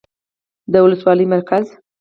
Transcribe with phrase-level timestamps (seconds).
[0.71, 1.65] ،د ولسوالۍ مرکز